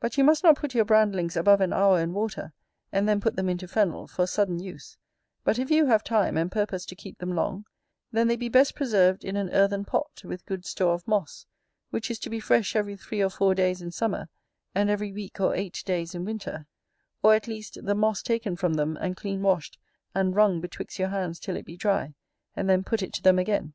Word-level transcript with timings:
But 0.00 0.16
you 0.16 0.24
must 0.24 0.42
not 0.42 0.56
put 0.56 0.72
your 0.74 0.86
brandlings 0.86 1.36
above 1.36 1.60
an 1.60 1.74
hour 1.74 2.00
in 2.00 2.14
water, 2.14 2.54
and 2.90 3.06
then 3.06 3.20
put 3.20 3.36
them 3.36 3.50
into 3.50 3.68
fennel, 3.68 4.06
for 4.06 4.26
sudden 4.26 4.58
use: 4.60 4.96
but 5.44 5.58
if 5.58 5.70
you 5.70 5.84
have 5.84 6.02
time, 6.02 6.38
and 6.38 6.50
purpose 6.50 6.86
to 6.86 6.94
keep 6.96 7.18
them 7.18 7.34
long, 7.34 7.66
then 8.10 8.28
they 8.28 8.36
be 8.36 8.48
best 8.48 8.74
preserved 8.74 9.26
in 9.26 9.36
an 9.36 9.50
earthen 9.50 9.84
pot, 9.84 10.22
with 10.24 10.46
good 10.46 10.64
store 10.64 10.94
of 10.94 11.06
moss, 11.06 11.44
which 11.90 12.10
is 12.10 12.18
to 12.20 12.30
be 12.30 12.40
fresh 12.40 12.74
every 12.74 12.96
three 12.96 13.22
or 13.22 13.28
four 13.28 13.54
days 13.54 13.82
in 13.82 13.90
summer, 13.90 14.30
and 14.74 14.88
every 14.88 15.12
week 15.12 15.38
or 15.38 15.54
eight 15.54 15.82
days 15.84 16.14
in 16.14 16.24
winter; 16.24 16.66
or, 17.22 17.34
at 17.34 17.46
least, 17.46 17.76
the 17.84 17.94
moss 17.94 18.22
taken 18.22 18.56
from 18.56 18.72
them, 18.72 18.96
and 18.98 19.18
clean 19.18 19.42
washed, 19.42 19.78
and 20.14 20.34
wrung 20.34 20.62
betwixt 20.62 20.98
your 20.98 21.08
hands 21.08 21.38
till 21.38 21.56
it 21.56 21.66
be 21.66 21.76
dry, 21.76 22.14
and 22.56 22.70
then 22.70 22.82
put 22.82 23.02
it 23.02 23.12
to 23.12 23.22
them 23.22 23.38
again. 23.38 23.74